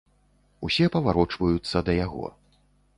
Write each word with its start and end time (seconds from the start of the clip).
Усе 0.69 0.89
паварочваюцца 0.97 1.77
да 1.91 1.99
яго. 2.05 2.37